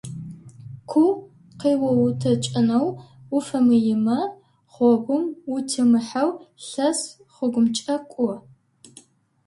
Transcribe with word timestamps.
Ку 0.89 1.03
къыоутэкӏынэу 1.59 2.87
уфэмыемэ 3.35 4.17
гъогум 4.73 5.23
утемыхьэу 5.53 6.29
лъэс 6.67 6.99
гъогумкӏэ 7.33 7.95
кӏо. 8.11 8.29